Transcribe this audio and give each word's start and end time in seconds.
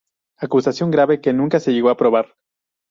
Acusación 0.39 0.89
grave 0.89 1.21
que 1.21 1.31
nunca 1.31 1.59
se 1.59 1.73
llegó 1.73 1.91
a 1.91 1.95
probar. 1.97 2.33